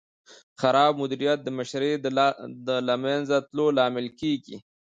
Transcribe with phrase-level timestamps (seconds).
[0.59, 1.93] خراب مدیریت د مشتری
[2.67, 4.57] د له منځه تلو لامل کېږي.